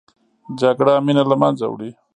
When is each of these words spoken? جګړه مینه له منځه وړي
جګړه 0.61 0.93
مینه 1.05 1.23
له 1.31 1.35
منځه 1.41 1.65
وړي 1.69 1.89